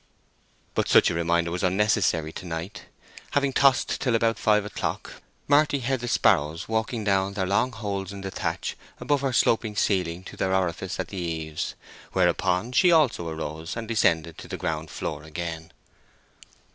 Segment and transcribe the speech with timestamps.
[0.73, 2.85] But such a reminder was unnecessary to night.
[3.37, 8.11] Having tossed till about five o'clock, Marty heard the sparrows walking down their long holes
[8.11, 11.75] in the thatch above her sloping ceiling to their orifice at the eaves;
[12.13, 15.71] whereupon she also arose, and descended to the ground floor again.